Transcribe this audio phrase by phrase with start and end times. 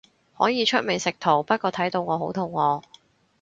[0.35, 2.81] 可以出美食圖，不過睇到我好肚餓